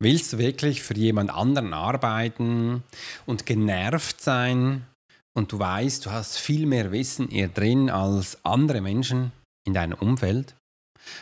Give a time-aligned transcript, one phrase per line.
[0.00, 2.84] Willst du wirklich für jemand anderen arbeiten
[3.26, 4.86] und genervt sein
[5.34, 9.32] und du weißt, du hast viel mehr Wissen eher drin als andere Menschen
[9.66, 10.54] in deinem Umfeld,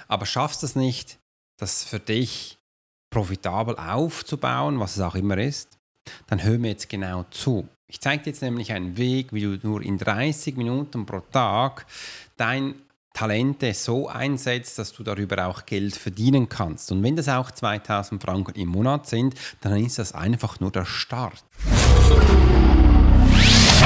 [0.08, 1.18] aber schaffst es nicht,
[1.58, 2.58] das für dich
[3.10, 5.78] profitabel aufzubauen, was es auch immer ist,
[6.26, 7.66] dann hör mir jetzt genau zu.
[7.88, 11.86] Ich zeige dir jetzt nämlich einen Weg, wie du nur in 30 Minuten pro Tag
[12.36, 12.74] dein
[13.16, 16.92] Talente so einsetzt, dass du darüber auch Geld verdienen kannst.
[16.92, 20.84] Und wenn das auch 2000 Franken im Monat sind, dann ist das einfach nur der
[20.84, 21.42] Start.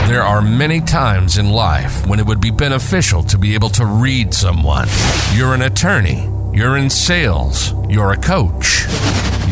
[0.09, 3.84] There are many times in life when it would be beneficial to be able to
[3.84, 4.89] read someone.
[5.37, 8.89] You're an attorney, you're in sales, you're a coach,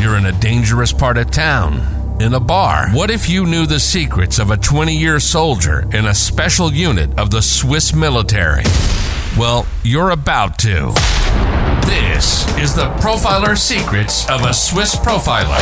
[0.02, 1.82] you're in a dangerous part of town,
[2.18, 2.88] in a bar.
[2.90, 7.16] What if you knew the secrets of a 20 year soldier in a special unit
[7.16, 8.65] of the Swiss military?
[9.37, 10.92] Well, you're about to.
[11.87, 15.59] This is the Profiler Secrets of a Swiss Profiler.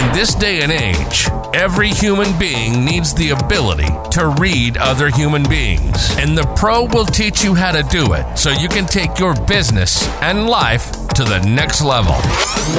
[0.00, 5.42] In this day and age, every human being needs the ability to read other human
[5.48, 6.14] beings.
[6.18, 9.34] And the Pro will teach you how to do it so you can take your
[9.46, 12.14] business and life to the next level.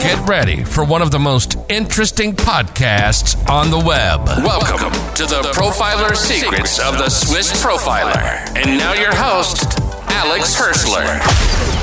[0.01, 4.25] Get ready for one of the most interesting podcasts on the web.
[4.45, 8.15] Welcome to the Profiler Secrets of the Swiss Profiler.
[8.55, 11.78] And now your host, Alex Hirschler.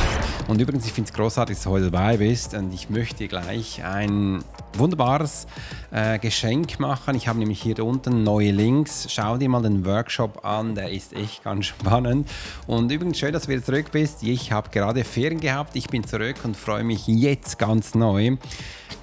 [0.49, 3.83] Und übrigens, ich finde es großartig, dass du heute dabei bist und ich möchte gleich
[3.83, 4.45] ein
[4.75, 5.49] wunderbares
[5.91, 7.17] äh, Geschenk machen.
[7.17, 9.09] Ich habe nämlich hier unten neue Links.
[9.11, 12.31] Schau dir mal den Workshop an, der ist echt ganz spannend.
[12.69, 14.23] Und übrigens schön, dass du wieder zurück bist.
[14.23, 18.37] Ich habe gerade Ferien gehabt, ich bin zurück und freue mich jetzt ganz neu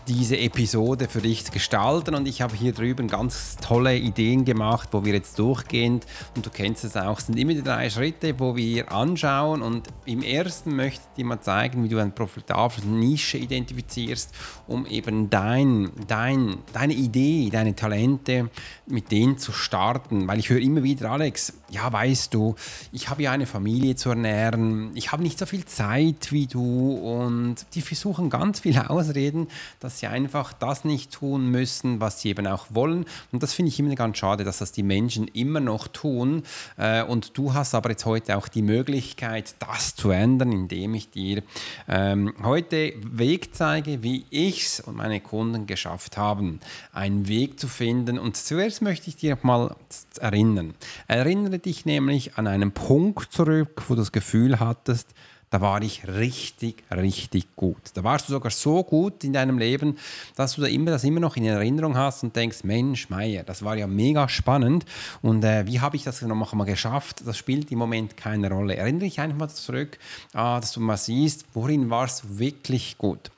[0.07, 2.15] diese Episode für dich gestalten.
[2.15, 6.01] Und ich habe hier drüben ganz tolle Ideen gemacht, wo wir jetzt durchgehen.
[6.35, 9.61] Und du kennst es auch, es sind immer die drei Schritte, wo wir anschauen.
[9.61, 14.33] Und im ersten möchte ich dir mal zeigen, wie du eine profitable Nische identifizierst,
[14.67, 18.49] um eben dein, dein, deine Idee, deine Talente
[18.85, 22.55] mit denen zu starten, weil ich höre immer wieder, Alex, ja weißt du,
[22.91, 26.93] ich habe ja eine Familie zu ernähren, ich habe nicht so viel Zeit wie du.
[26.93, 29.47] Und die versuchen ganz viele Ausreden,
[29.79, 33.05] dass dass sie einfach das nicht tun müssen, was sie eben auch wollen.
[33.31, 36.41] Und das finde ich immer ganz schade, dass das die Menschen immer noch tun.
[36.77, 41.11] Äh, und du hast aber jetzt heute auch die Möglichkeit, das zu ändern, indem ich
[41.11, 41.43] dir
[41.87, 46.59] ähm, heute Weg zeige, wie ich es und meine Kunden geschafft haben,
[46.91, 48.17] einen Weg zu finden.
[48.17, 49.75] Und zuerst möchte ich dir mal
[50.19, 50.73] erinnern.
[51.07, 55.13] Erinnere dich nämlich an einen Punkt zurück, wo du das Gefühl hattest,
[55.53, 57.77] da war ich richtig, richtig gut.
[57.93, 59.99] Da warst du sogar so gut in deinem Leben,
[60.35, 63.63] dass du da immer, das immer noch in Erinnerung hast und denkst, Mensch, Meier, das
[63.63, 64.83] war ja mega spannend
[65.21, 67.21] und äh, wie habe ich das noch mal geschafft?
[67.27, 68.77] Das spielt im Moment keine Rolle.
[68.77, 69.99] Erinnere dich einfach mal zurück,
[70.33, 73.29] äh, dass du mal siehst, worin warst du wirklich gut.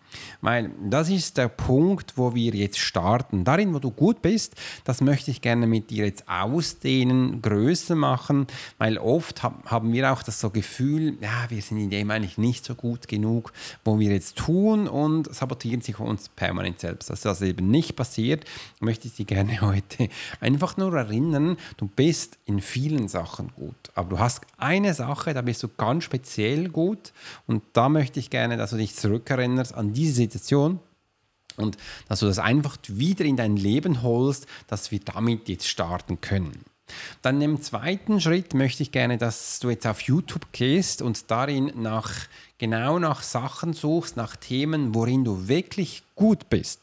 [0.42, 3.44] Weil das ist der Punkt, wo wir jetzt starten.
[3.44, 8.48] Darin, wo du gut bist, das möchte ich gerne mit dir jetzt ausdehnen, größer machen,
[8.78, 12.66] weil oft haben wir auch das so Gefühl, ja, wir sind in dem eigentlich nicht
[12.66, 13.52] so gut genug,
[13.84, 17.10] wo wir jetzt tun und sabotieren sich uns permanent selbst.
[17.10, 18.46] Dass das eben nicht passiert,
[18.80, 20.10] möchte ich dir gerne heute
[20.40, 25.42] einfach nur erinnern, du bist in vielen Sachen gut, aber du hast eine Sache, da
[25.42, 27.14] bist du ganz speziell gut
[27.48, 30.80] und da möchte ich gerne, dass du dich zurückerinnerst an diese diese Situation
[31.58, 31.78] und
[32.08, 36.64] dass du das einfach wieder in dein Leben holst, dass wir damit jetzt starten können.
[37.22, 41.72] Dann im zweiten Schritt möchte ich gerne, dass du jetzt auf YouTube gehst und darin
[41.76, 42.12] nach
[42.58, 46.82] genau nach Sachen suchst, nach Themen, worin du wirklich gut bist.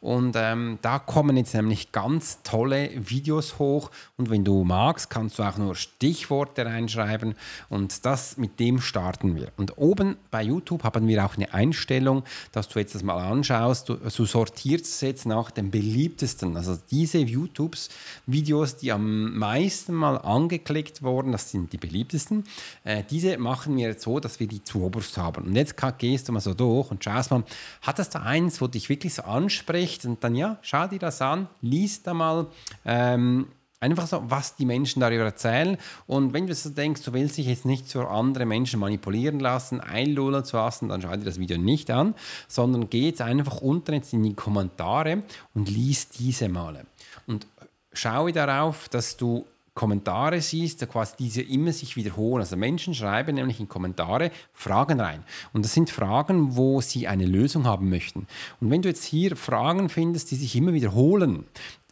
[0.00, 3.90] Und ähm, da kommen jetzt nämlich ganz tolle Videos hoch.
[4.16, 7.34] Und wenn du magst, kannst du auch nur Stichworte reinschreiben.
[7.68, 9.48] Und das mit dem starten wir.
[9.58, 13.90] Und oben bei YouTube haben wir auch eine Einstellung, dass du jetzt das mal anschaust.
[13.90, 16.56] Du, du sortierst es jetzt nach dem beliebtesten.
[16.56, 22.44] Also diese YouTube-Videos, die am meisten mal angeklickt wurden, das sind die beliebtesten.
[22.84, 25.46] Äh, diese machen wir jetzt so, dass wir die zu oberst haben.
[25.46, 27.44] Und jetzt gehst du mal so durch und schaust mal,
[27.82, 30.04] hat das da eins, wo dich wirklich so anspricht?
[30.04, 32.46] Und dann ja, schau dir das an, lies da mal.
[32.84, 33.46] Ähm,
[33.82, 35.78] Einfach so, was die Menschen darüber erzählen.
[36.06, 39.80] Und wenn du so denkst, du willst dich jetzt nicht zu anderen Menschen manipulieren lassen,
[39.80, 42.14] einlullen zu lassen, dann schau dir das Video nicht an,
[42.46, 45.22] sondern geh jetzt einfach unten jetzt in die Kommentare
[45.54, 46.84] und lies diese Male.
[47.26, 47.46] Und
[47.94, 49.46] schaue darauf, dass du
[49.80, 52.42] Kommentare siehst, quasi diese immer sich wiederholen.
[52.42, 55.24] Also Menschen schreiben nämlich in Kommentare Fragen rein.
[55.54, 58.26] Und das sind Fragen, wo sie eine Lösung haben möchten.
[58.60, 61.46] Und wenn du jetzt hier Fragen findest, die sich immer wiederholen,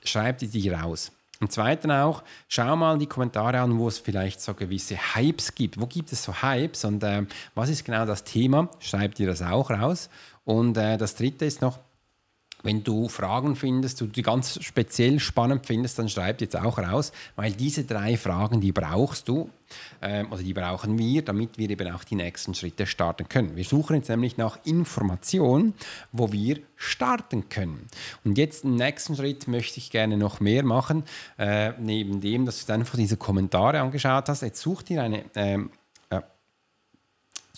[0.04, 1.12] schreib die dir raus.
[1.40, 5.80] Und zweitens auch, schau mal die Kommentare an, wo es vielleicht so gewisse Hypes gibt.
[5.80, 7.24] Wo gibt es so Hypes und äh,
[7.54, 8.68] was ist genau das Thema?
[8.80, 10.10] Schreib dir das auch raus.
[10.44, 11.78] Und äh, das dritte ist noch,
[12.62, 17.52] wenn du Fragen findest, die ganz speziell spannend findest, dann schreib jetzt auch raus, weil
[17.52, 19.50] diese drei Fragen, die brauchst du
[20.02, 23.54] ähm, oder die brauchen wir, damit wir eben auch die nächsten Schritte starten können.
[23.54, 25.74] Wir suchen jetzt nämlich nach Informationen,
[26.10, 27.86] wo wir starten können.
[28.24, 31.04] Und jetzt im nächsten Schritt möchte ich gerne noch mehr machen,
[31.38, 34.42] äh, neben dem, dass du einfach diese Kommentare angeschaut hast.
[34.42, 35.70] Jetzt such dir eine ähm,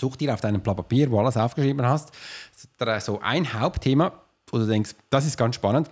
[0.00, 2.10] Such dir auf deinem Blatt Papier, wo alles aufgeschrieben hast,
[3.00, 4.12] so ein Hauptthema,
[4.58, 5.90] du denkst, das ist ganz spannend,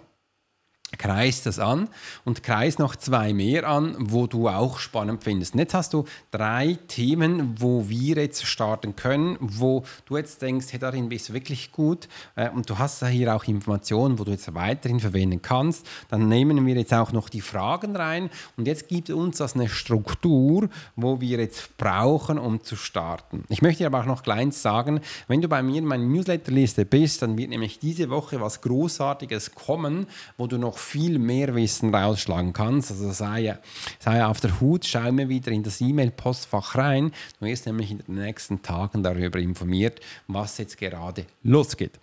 [0.97, 1.89] kreist das an
[2.25, 5.53] und kreist noch zwei mehr an, wo du auch spannend findest.
[5.53, 10.69] Und jetzt hast du drei Themen, wo wir jetzt starten können, wo du jetzt denkst,
[10.71, 14.31] hey, darin bist du wirklich gut äh, und du hast hier auch Informationen, wo du
[14.31, 15.87] jetzt weiterhin verwenden kannst.
[16.09, 19.69] Dann nehmen wir jetzt auch noch die Fragen rein und jetzt gibt uns das eine
[19.69, 23.45] Struktur, wo wir jetzt brauchen, um zu starten.
[23.49, 27.21] Ich möchte aber auch noch kleins sagen, wenn du bei mir in meiner Newsletterliste bist,
[27.21, 30.07] dann wird nämlich diese Woche was Großartiges kommen,
[30.39, 32.91] wo du noch viel mehr Wissen rausschlagen kannst.
[32.91, 33.59] Also sei,
[33.99, 37.13] sei auf der Hut, schau mir wieder in das E-Mail-Postfach rein.
[37.41, 41.99] Du wirst nämlich in den nächsten Tagen darüber informiert, was jetzt gerade losgeht.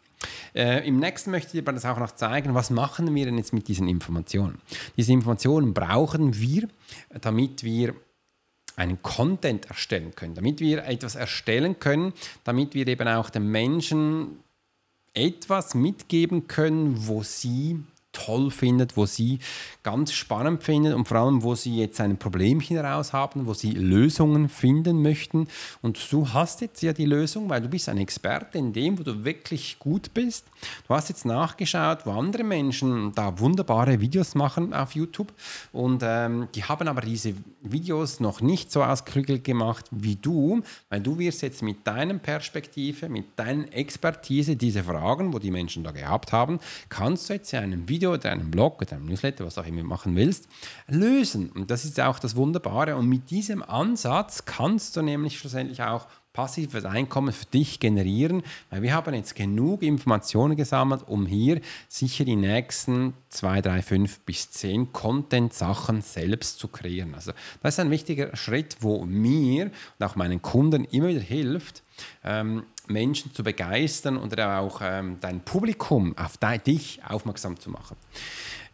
[0.54, 3.54] Äh, Im nächsten möchte ich dir das auch noch zeigen, was machen wir denn jetzt
[3.54, 4.60] mit diesen Informationen.
[4.98, 6.68] Diese Informationen brauchen wir,
[7.22, 7.94] damit wir
[8.76, 12.14] einen Content erstellen können, damit wir etwas erstellen können,
[12.44, 14.40] damit wir eben auch den Menschen
[15.14, 17.80] etwas mitgeben können, wo sie
[18.16, 19.40] toll findet, wo sie
[19.84, 23.72] ganz spannend findet und vor allem, wo sie jetzt ein Problemchen heraus haben, wo sie
[23.72, 25.48] Lösungen finden möchten.
[25.82, 29.04] Und du hast jetzt ja die Lösung, weil du bist ein Experte in dem, wo
[29.04, 30.46] du wirklich gut bist.
[30.88, 35.34] Du hast jetzt nachgeschaut, wo andere Menschen da wunderbare Videos machen auf YouTube
[35.72, 41.02] und ähm, die haben aber diese Videos noch nicht so ausklügel gemacht wie du, weil
[41.02, 45.92] du wirst jetzt mit deiner Perspektive, mit deiner Expertise diese Fragen, wo die Menschen da
[45.92, 46.60] gehabt haben,
[46.90, 49.66] kannst du jetzt in einem Video Video oder einem Blog oder einem Newsletter, was auch
[49.66, 50.48] immer machen willst,
[50.88, 51.50] lösen.
[51.50, 52.96] Und das ist auch das Wunderbare.
[52.96, 58.82] Und mit diesem Ansatz kannst du nämlich schlussendlich auch passives Einkommen für dich generieren, weil
[58.82, 64.52] wir haben jetzt genug Informationen gesammelt, um hier sicher die nächsten 2, 3, 5 bis
[64.52, 67.16] 10 Content-Sachen selbst zu kreieren.
[67.16, 67.32] Also
[67.64, 71.84] das ist ein wichtiger Schritt, wo mir und auch meinen Kunden immer wieder hilft,
[72.24, 77.96] ähm, Menschen zu begeistern und auch ähm, dein Publikum auf dich aufmerksam zu machen.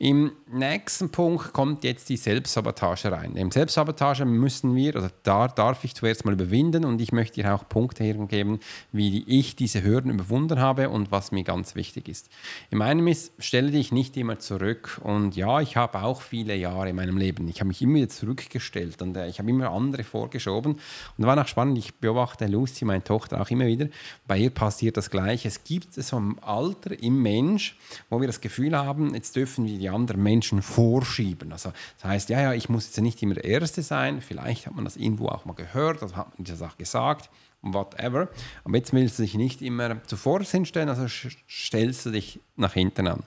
[0.02, 3.36] Im nächsten Punkt kommt jetzt die Selbstsabotage rein.
[3.36, 7.54] Im Selbstsabotage müssen wir, oder da darf ich zuerst mal überwinden und ich möchte dir
[7.54, 8.60] auch Punkte hergeben,
[8.92, 12.32] wie ich diese Hürden überwunden habe und was mir ganz wichtig ist.
[12.72, 16.90] In meinem ist, stelle dich nicht immer zurück und ja, ich habe auch viele Jahre
[16.90, 20.04] in meinem Leben, ich habe mich immer wieder zurückgestellt und äh, ich habe immer andere
[20.04, 20.80] vorgeschoben
[21.16, 23.86] und war auch spannend, ich beobachte Lucy, meine Tochter, auch immer wieder,
[24.28, 25.48] bei ihr passiert das Gleiche.
[25.48, 27.78] Es gibt so ein Alter im Mensch,
[28.10, 31.52] wo wir das Gefühl haben, jetzt dürfen wir die anderen Menschen vorschieben.
[31.52, 34.76] Also das heißt, ja, ja, ich muss jetzt nicht immer der Erste sein, vielleicht hat
[34.76, 37.30] man das irgendwo auch mal gehört, das hat man das auch gesagt,
[37.62, 38.30] whatever.
[38.64, 43.08] Aber jetzt willst du dich nicht immer zuvor hinstellen, also stellst du dich nach hinten
[43.08, 43.24] an.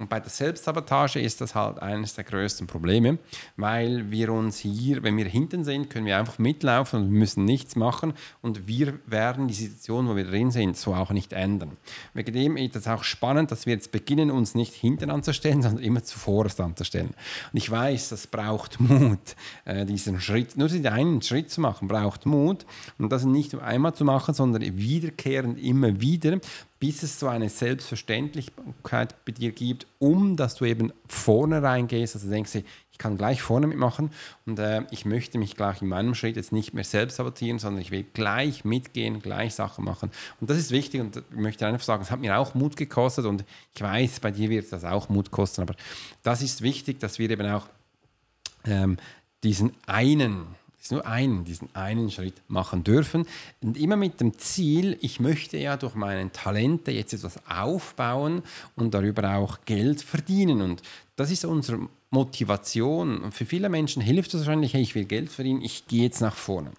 [0.00, 3.18] Und bei der Selbstsabotage ist das halt eines der größten Probleme,
[3.58, 7.76] weil wir uns hier, wenn wir hinten sind, können wir einfach mitlaufen und müssen nichts
[7.76, 11.76] machen und wir werden die Situation, wo wir drin sind, so auch nicht ändern.
[12.14, 15.84] Wegen dem ist es auch spannend, dass wir jetzt beginnen, uns nicht hinten anzustellen, sondern
[15.84, 17.10] immer zuvorderst anzustellen.
[17.52, 19.36] Und ich weiß, das braucht Mut,
[19.66, 22.64] äh, diesen Schritt, nur diesen einen Schritt zu machen, braucht Mut
[22.96, 26.38] und das nicht einmal zu machen, sondern wiederkehrend immer wieder,
[26.80, 32.28] bis es so eine Selbstverständlichkeit bei dir gibt, um dass du eben vorne reingehst, also
[32.28, 34.10] denkst du, ich kann gleich vorne mitmachen
[34.46, 37.82] und äh, ich möchte mich gleich in meinem Schritt jetzt nicht mehr selbst sabotieren, sondern
[37.82, 40.10] ich will gleich mitgehen, gleich Sachen machen.
[40.40, 43.26] Und das ist wichtig und ich möchte einfach sagen, es hat mir auch Mut gekostet
[43.26, 43.44] und
[43.74, 45.74] ich weiß, bei dir wird das auch Mut kosten, aber
[46.22, 47.68] das ist wichtig, dass wir eben auch
[48.64, 48.96] ähm,
[49.42, 50.46] diesen einen
[50.88, 53.26] nur einen, diesen einen Schritt machen dürfen.
[53.60, 58.42] Und immer mit dem Ziel, ich möchte ja durch meine Talente jetzt etwas aufbauen
[58.76, 60.62] und darüber auch Geld verdienen.
[60.62, 60.82] Und
[61.16, 63.20] das ist unsere Motivation.
[63.20, 66.20] Und für viele Menschen hilft es wahrscheinlich, hey, ich will Geld verdienen, ich gehe jetzt
[66.20, 66.70] nach vorne.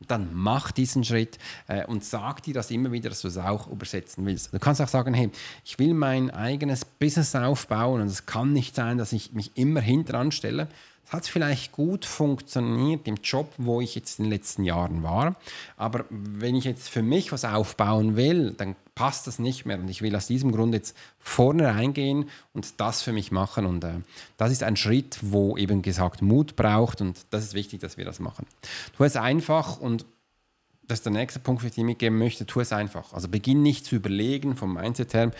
[0.00, 1.38] Und dann mach diesen Schritt
[1.68, 4.52] äh, und sag dir das immer wieder, dass du es auch übersetzen willst.
[4.52, 5.30] Du kannst auch sagen, hey,
[5.62, 9.82] ich will mein eigenes Business aufbauen und es kann nicht sein, dass ich mich immer
[9.82, 10.68] hinten anstelle,
[11.10, 15.36] hat vielleicht gut funktioniert im Job, wo ich jetzt in den letzten Jahren war.
[15.76, 19.78] Aber wenn ich jetzt für mich was aufbauen will, dann passt das nicht mehr.
[19.78, 23.66] Und ich will aus diesem Grund jetzt vorne reingehen und das für mich machen.
[23.66, 24.00] Und äh,
[24.36, 27.00] das ist ein Schritt, wo eben gesagt Mut braucht.
[27.00, 28.46] Und das ist wichtig, dass wir das machen.
[28.96, 30.06] Du es einfach und
[30.90, 33.12] das ist der nächste Punkt, den ich mitgeben möchte, tu es einfach.
[33.12, 35.30] Also beginn nicht zu überlegen vom Mindset her,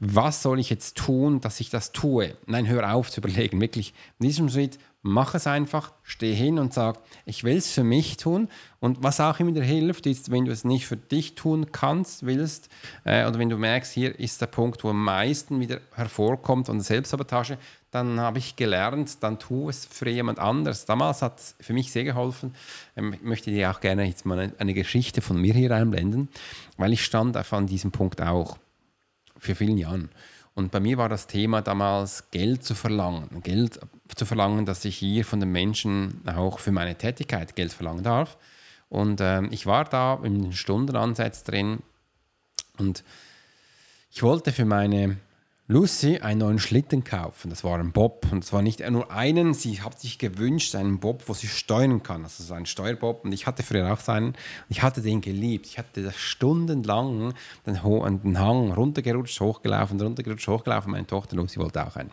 [0.00, 2.36] was soll ich jetzt tun, dass ich das tue.
[2.46, 3.60] Nein, hör auf zu überlegen.
[3.60, 7.84] Wirklich, in diesem Schritt, mach es einfach, steh hin und sag, ich will es für
[7.84, 8.48] mich tun.
[8.80, 12.26] Und was auch immer dir hilft, ist, wenn du es nicht für dich tun kannst,
[12.26, 12.68] willst,
[13.04, 16.80] äh, oder wenn du merkst, hier ist der Punkt, wo am meisten wieder hervorkommt der
[16.80, 17.58] Selbstsabotage,
[17.90, 20.84] dann habe ich gelernt, dann tu es für jemand anders.
[20.84, 22.54] Damals hat es für mich sehr geholfen.
[22.96, 26.28] Ähm, ich möchte dir auch gerne jetzt mal eine Geschichte von mir hier einblenden,
[26.76, 28.58] weil ich stand an diesem Punkt auch
[29.38, 30.10] für vielen Jahren.
[30.54, 33.28] Und bei mir war das Thema damals, Geld zu verlangen.
[33.42, 33.78] Geld
[34.14, 38.36] zu verlangen, dass ich hier von den Menschen auch für meine Tätigkeit Geld verlangen darf.
[38.88, 41.78] Und äh, ich war da im Stundenansatz drin
[42.78, 43.04] und
[44.10, 45.18] ich wollte für meine
[45.70, 47.50] Lucy einen neuen Schlitten kaufen.
[47.50, 48.26] Das war ein Bob.
[48.32, 52.24] Und zwar nicht nur einen, sie hat sich gewünscht, einen Bob, wo sie steuern kann.
[52.24, 53.22] Also so ein Steuerbob.
[53.26, 54.32] Und ich hatte früher auch so einen.
[54.70, 55.66] Ich hatte den geliebt.
[55.66, 57.34] Ich hatte das stundenlang
[57.66, 57.74] den,
[58.22, 60.90] den Hang runtergerutscht, hochgelaufen, runtergerutscht, hochgelaufen.
[60.90, 62.12] Meine Tochter Lucy wollte auch einen.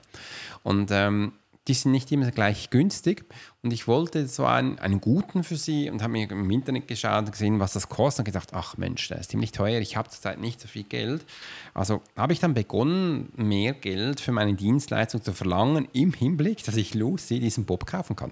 [0.64, 1.32] Und ähm,
[1.68, 3.26] die sind nicht immer gleich günstig.
[3.64, 7.26] Und ich wollte so einen, einen guten für sie und habe mir im Internet geschaut
[7.26, 10.10] und gesehen, was das kostet und gedacht, ach Mensch, der ist ziemlich teuer, ich habe
[10.10, 11.26] zurzeit nicht so viel Geld.
[11.74, 16.76] Also habe ich dann begonnen, mehr Geld für meine Dienstleistung zu verlangen, im Hinblick, dass
[16.76, 18.32] ich Lucy diesen Bob kaufen kann.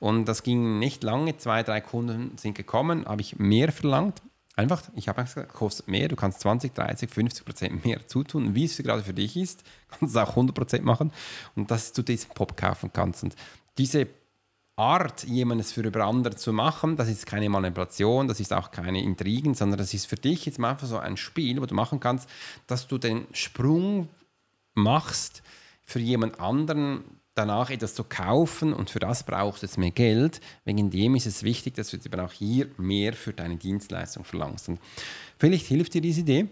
[0.00, 4.20] Und das ging nicht lange, zwei, drei Kunden sind gekommen, habe ich mehr verlangt
[4.56, 8.64] Einfach, ich habe gesagt, kostet mehr, du kannst 20, 30, 50 Prozent mehr zutun, wie
[8.64, 11.12] es gerade für dich ist, kannst du auch 100 Prozent machen
[11.56, 13.24] und dass du diesen Pop kaufen kannst.
[13.24, 13.34] Und
[13.78, 14.06] diese
[14.76, 19.02] Art, jemandes für über andere zu machen, das ist keine Manipulation, das ist auch keine
[19.02, 22.00] Intrigen, sondern das ist für dich jetzt mal einfach so ein Spiel, wo du machen
[22.00, 22.28] kannst,
[22.66, 24.08] dass du den Sprung
[24.74, 25.42] machst
[25.84, 27.04] für jemand anderen,
[27.34, 30.40] danach etwas zu kaufen und für das brauchst du jetzt mehr Geld.
[30.64, 34.24] Wegen dem ist es wichtig, dass du jetzt eben auch hier mehr für deine Dienstleistung
[34.24, 34.68] verlangst.
[34.68, 34.80] Und
[35.36, 36.48] vielleicht hilft dir diese Idee.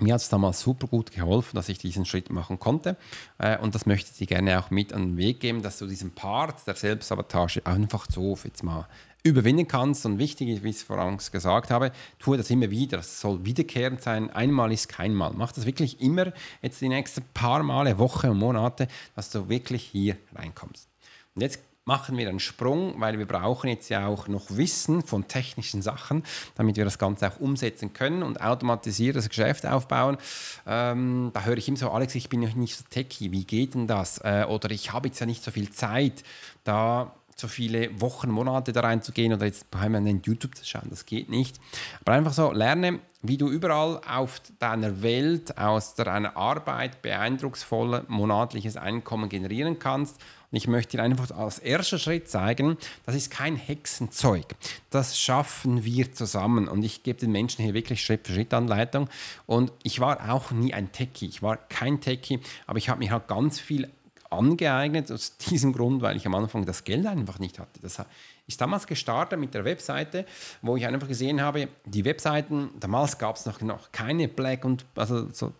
[0.00, 2.96] Mir hat es damals super gut geholfen, dass ich diesen Schritt machen konnte.
[3.38, 5.86] Äh, und das möchte ich dir gerne auch mit an den Weg geben, dass du
[5.86, 8.86] diesen Part der Selbstsabotage einfach so jetzt mal
[9.22, 10.06] überwinden kannst.
[10.06, 12.98] Und wichtig ist, wie ich es voraus gesagt habe, tue das immer wieder.
[12.98, 14.30] Das soll wiederkehrend sein.
[14.30, 15.32] Einmal ist kein Mal.
[15.36, 16.32] Mach das wirklich immer
[16.62, 20.88] jetzt die nächsten paar Male, Wochen und Monate, dass du wirklich hier reinkommst.
[21.34, 25.26] Und jetzt machen wir einen Sprung, weil wir brauchen jetzt ja auch noch Wissen von
[25.26, 26.22] technischen Sachen,
[26.54, 30.18] damit wir das Ganze auch umsetzen können und automatisiertes Geschäft aufbauen.
[30.66, 33.72] Ähm, da höre ich immer so, Alex, ich bin noch nicht so techy, wie geht
[33.72, 34.18] denn das?
[34.18, 36.24] Äh, oder ich habe jetzt ja nicht so viel Zeit.
[36.62, 40.88] Da so viele Wochen, Monate da reinzugehen oder jetzt permanent YouTube zu schauen.
[40.90, 41.60] Das geht nicht.
[42.00, 48.76] Aber einfach so, lerne, wie du überall auf deiner Welt aus deiner Arbeit beeindrucksvolle monatliches
[48.76, 50.20] Einkommen generieren kannst.
[50.50, 54.46] Und ich möchte dir einfach als erster Schritt zeigen, das ist kein Hexenzeug.
[54.90, 56.68] Das schaffen wir zusammen.
[56.68, 59.08] Und ich gebe den Menschen hier wirklich Schritt für Schritt Anleitung.
[59.46, 61.26] Und ich war auch nie ein Techie.
[61.26, 63.90] Ich war kein Techie, aber ich habe mir halt ganz viel
[64.30, 67.80] angeeignet, aus diesem Grund, weil ich am Anfang das Geld einfach nicht hatte.
[67.80, 68.02] Das
[68.46, 70.24] ist damals gestartet mit der Webseite,
[70.62, 74.84] wo ich einfach gesehen habe, die Webseiten, damals gab es noch, noch keine Black und
[74.94, 75.52] also so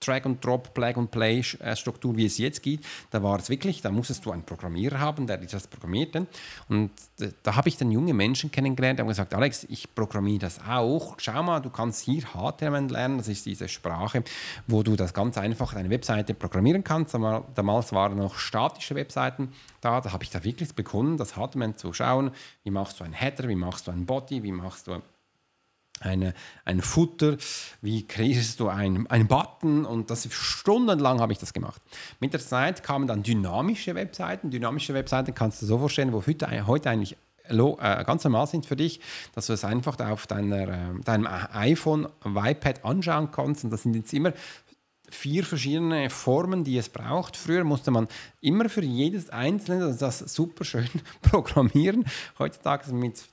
[0.00, 2.84] Drag and Drop, Plug and Play äh, Struktur, wie es jetzt geht.
[3.10, 6.26] Da war es wirklich, da musstest du einen Programmierer haben, der das programmierte.
[6.68, 6.90] Und
[7.42, 11.16] da habe ich dann junge Menschen kennengelernt, die haben gesagt, Alex, ich programmiere das auch.
[11.18, 14.22] Schau mal, du kannst hier HTML lernen, das ist diese Sprache,
[14.66, 17.14] wo du das ganz einfach deine Webseite programmieren kannst.
[17.14, 21.92] Damals waren noch statische Webseiten da, da habe ich da wirklich begonnen, das HTML zu
[21.92, 22.32] schauen.
[22.64, 25.00] Wie machst du einen Header, wie machst du einen Body, wie machst du
[26.00, 27.36] eine, ein Futter,
[27.82, 31.80] wie kreierst du einen, einen Button und das stundenlang habe ich das gemacht.
[32.20, 34.50] Mit der Zeit kamen dann dynamische Webseiten.
[34.50, 37.16] Dynamische Webseiten kannst du so vorstellen, wo heute, heute eigentlich
[37.48, 39.00] äh, ganz normal sind für dich,
[39.34, 43.94] dass du es einfach auf deiner, äh, deinem iPhone, iPad anschauen kannst und das sind
[43.94, 44.32] jetzt immer
[45.10, 47.36] vier verschiedene Formen, die es braucht.
[47.36, 48.08] Früher musste man
[48.40, 50.88] immer für jedes einzelne das super schön
[51.22, 52.04] programmieren.
[52.38, 53.24] Heutzutage mit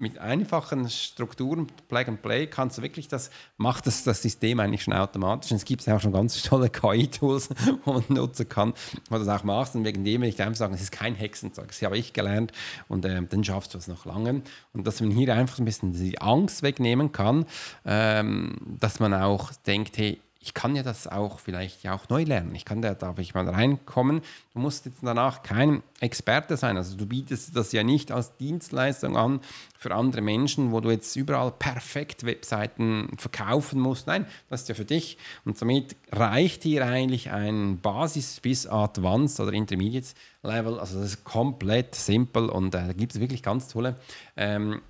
[0.00, 4.82] mit einfachen Strukturen, Plug and Play, kannst du wirklich das, macht das, das System eigentlich
[4.82, 5.50] schon automatisch.
[5.50, 7.50] Und es gibt auch schon ganz tolle KI-Tools,
[7.84, 8.72] wo man nutzen kann,
[9.08, 9.76] wo du das auch machst.
[9.76, 11.68] Und wegen dem will ich einfach sagen, es ist kein Hexenzeug.
[11.68, 12.52] Das habe ich gelernt
[12.88, 14.42] und äh, dann schaffst du es noch lange.
[14.72, 17.44] Und dass man hier einfach ein bisschen die Angst wegnehmen kann,
[17.84, 22.22] ähm, dass man auch denkt, hey, ich kann ja das auch vielleicht ja auch neu
[22.22, 22.54] lernen.
[22.54, 24.22] Ich kann da, darf ich mal reinkommen.
[24.54, 26.78] Du musst jetzt danach kein Experte sein.
[26.78, 29.40] Also du bietest das ja nicht als Dienstleistung an
[29.78, 34.06] für andere Menschen, wo du jetzt überall perfekt Webseiten verkaufen musst.
[34.06, 35.18] Nein, das ist ja für dich.
[35.44, 40.80] Und somit reicht hier eigentlich ein Basis bis Advanced oder Intermediate Level.
[40.80, 43.96] Also das ist komplett simpel und äh, da gibt es wirklich ganz tolle
[44.38, 44.80] ähm,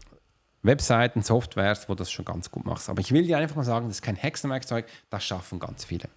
[0.63, 2.91] Webseiten, Softwares, wo das schon ganz gut machst.
[2.91, 6.09] Aber ich will dir einfach mal sagen, das ist kein Hexenwerkzeug, das schaffen ganz viele.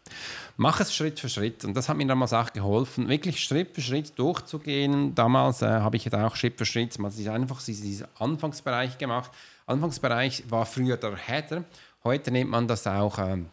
[0.58, 3.82] Mach es Schritt für Schritt und das hat mir damals auch geholfen, wirklich Schritt für
[3.82, 5.16] Schritt durchzugehen.
[5.16, 9.32] Damals äh, habe ich jetzt auch Schritt für Schritt mal einfach diesen Anfangsbereich gemacht.
[9.66, 11.64] Anfangsbereich war früher der Header,
[12.04, 13.18] heute nennt man das auch...
[13.20, 13.48] Ähm,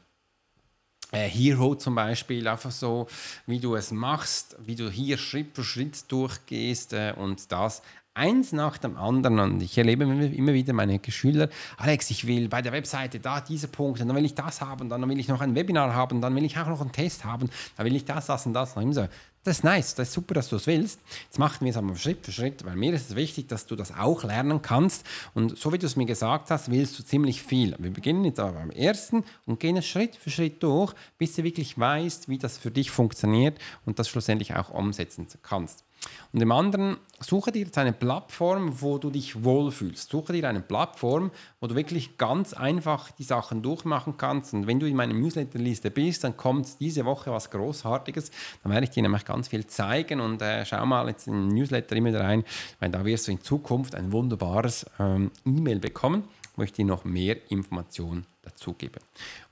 [1.13, 3.09] äh, Hero zum Beispiel, einfach so,
[3.47, 7.83] wie du es machst, wie du hier Schritt für Schritt durchgehst äh, und das
[8.15, 9.39] eins nach dem anderen.
[9.39, 13.69] Und ich erlebe immer wieder meine Schüler, Alex, ich will bei der Webseite da diese
[13.69, 16.45] Punkte, dann will ich das haben, dann will ich noch ein Webinar haben, dann will
[16.45, 18.77] ich auch noch einen Test haben, dann will ich das, das und das.
[18.77, 19.07] Und so.
[19.43, 21.01] Das ist nice, das ist super, dass du es willst.
[21.25, 23.75] Jetzt machen wir es aber Schritt für Schritt, weil mir ist es wichtig, dass du
[23.75, 25.07] das auch lernen kannst.
[25.33, 27.75] Und so wie du es mir gesagt hast, willst du ziemlich viel.
[27.79, 31.43] Wir beginnen jetzt aber beim ersten und gehen es Schritt für Schritt durch, bis du
[31.43, 35.85] wirklich weißt, wie das für dich funktioniert und das schlussendlich auch umsetzen kannst.
[36.33, 40.11] Und im anderen, suche dir jetzt eine Plattform, wo du dich wohlfühlst.
[40.11, 41.31] Suche dir eine Plattform,
[41.61, 44.55] wo du wirklich ganz einfach die Sachen durchmachen kannst.
[44.55, 48.31] Und wenn du in meiner Newsletterliste bist, dann kommt diese Woche was Großartiges.
[48.63, 51.49] Dann werde ich dir nämlich ganz viel zeigen und äh, schau mal jetzt in den
[51.49, 52.45] Newsletter immer rein,
[52.79, 56.25] weil da wirst du in Zukunft ein wunderbares ähm, E-Mail bekommen,
[56.57, 59.01] wo ich noch mehr Informationen dazu gebe.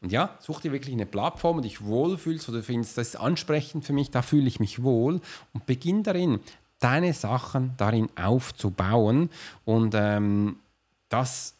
[0.00, 3.16] Und ja, such dir wirklich eine Plattform, wo dich wohlfühlst, wo du findest, das ist
[3.16, 5.20] ansprechend für mich, da fühle ich mich wohl
[5.52, 6.40] und beginn darin,
[6.78, 9.30] deine Sachen darin aufzubauen
[9.64, 10.56] und ähm,
[11.08, 11.57] das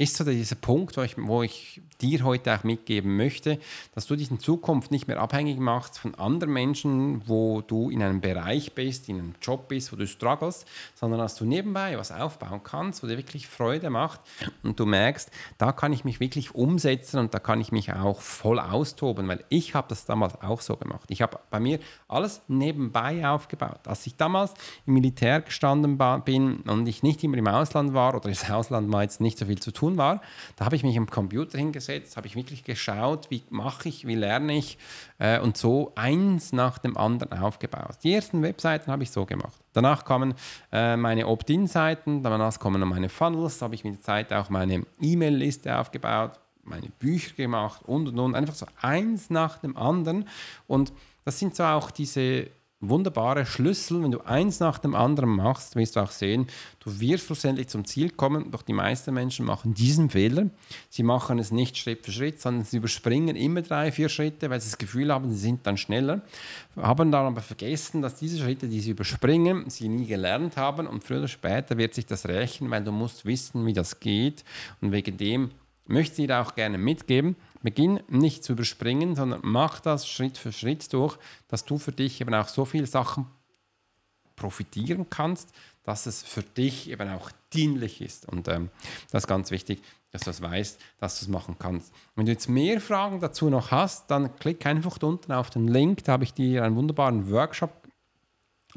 [0.00, 3.58] ist so dieser Punkt, wo ich, wo ich dir heute auch mitgeben möchte,
[3.96, 8.00] dass du dich in Zukunft nicht mehr abhängig machst von anderen Menschen, wo du in
[8.00, 10.64] einem Bereich bist, in einem Job bist, wo du struggles,
[10.94, 14.20] sondern dass du nebenbei was aufbauen kannst, wo dir wirklich Freude macht
[14.62, 18.20] und du merkst, da kann ich mich wirklich umsetzen und da kann ich mich auch
[18.20, 21.10] voll austoben, weil ich habe das damals auch so gemacht.
[21.10, 23.80] Ich habe bei mir alles nebenbei aufgebaut.
[23.88, 24.54] Als ich damals
[24.86, 29.02] im Militär gestanden bin und ich nicht immer im Ausland war oder das Ausland mal
[29.02, 30.20] jetzt nicht so viel zu tun war,
[30.56, 34.14] da habe ich mich am Computer hingesetzt habe ich wirklich geschaut, wie mache ich, wie
[34.14, 34.78] lerne ich
[35.18, 37.98] äh, und so eins nach dem anderen aufgebaut.
[38.02, 39.60] Die ersten Webseiten habe ich so gemacht.
[39.72, 40.34] Danach kamen
[40.72, 45.78] äh, meine Opt-in-Seiten, danach kommen meine Funnels, habe ich mit der Zeit auch meine E-Mail-Liste
[45.78, 46.32] aufgebaut,
[46.64, 48.34] meine Bücher gemacht und und und.
[48.34, 50.28] Einfach so eins nach dem anderen.
[50.66, 50.92] Und
[51.24, 52.48] das sind so auch diese
[52.80, 54.02] wunderbare Schlüssel.
[54.02, 56.46] Wenn du eins nach dem anderen machst, wirst du auch sehen,
[56.80, 58.50] du wirst schlussendlich zum Ziel kommen.
[58.50, 60.50] Doch die meisten Menschen machen diesen Fehler.
[60.88, 64.60] Sie machen es nicht Schritt für Schritt, sondern sie überspringen immer drei, vier Schritte, weil
[64.60, 66.22] sie das Gefühl haben, sie sind dann schneller.
[66.76, 71.02] Haben dann aber vergessen, dass diese Schritte, die sie überspringen, sie nie gelernt haben und
[71.02, 74.44] früher oder später wird sich das rächen, weil du musst wissen, wie das geht.
[74.80, 75.50] Und wegen dem
[75.88, 80.52] möchte ich dir auch gerne mitgeben, Beginn nicht zu überspringen, sondern mach das Schritt für
[80.52, 81.18] Schritt durch,
[81.48, 83.26] dass du für dich eben auch so viele Sachen
[84.36, 88.28] profitieren kannst, dass es für dich eben auch dienlich ist.
[88.28, 88.70] Und ähm,
[89.10, 91.92] das ist ganz wichtig, dass du das weißt, dass du es machen kannst.
[92.14, 96.04] Wenn du jetzt mehr Fragen dazu noch hast, dann klick einfach unten auf den Link.
[96.04, 97.77] Da habe ich dir einen wunderbaren Workshop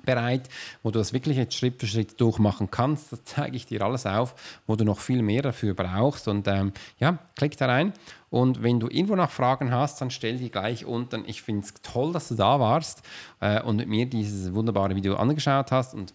[0.05, 0.49] bereit,
[0.83, 3.11] wo du das wirklich jetzt Schritt für Schritt durchmachen kannst.
[3.11, 4.35] Das zeige ich dir alles auf,
[4.67, 6.27] wo du noch viel mehr dafür brauchst.
[6.27, 7.93] Und ähm, ja, klick da rein.
[8.29, 11.23] Und wenn du irgendwo noch Fragen hast, dann stell die gleich unten.
[11.27, 13.03] Ich finde es toll, dass du da warst
[13.41, 15.93] äh, und mit mir dieses wunderbare Video angeschaut hast.
[15.93, 16.13] Und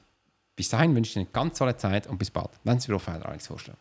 [0.57, 2.51] bis dahin wünsche ich dir eine ganz tolle Zeit und bis bald.
[2.65, 3.77] Dein Profiler Alex Vorschlag.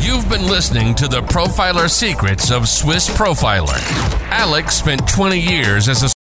[0.00, 3.76] You've been listening to the Profiler Secrets of Swiss Profiler.
[4.30, 6.15] Alex spent 20 years as a